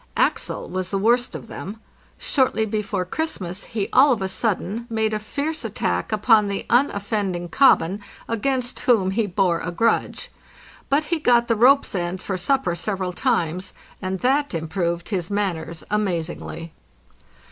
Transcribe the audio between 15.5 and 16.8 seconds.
ners amazingly.